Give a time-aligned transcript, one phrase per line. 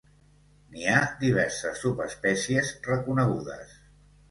[0.75, 3.79] N'hi ha diverses subespècies reconegudes.